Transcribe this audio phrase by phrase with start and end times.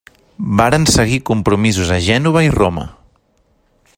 [0.61, 2.87] Varen seguir compromisos a Gènova i Roma.